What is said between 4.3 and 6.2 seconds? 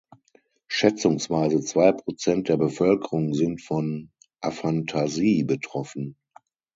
Afantasie betroffen.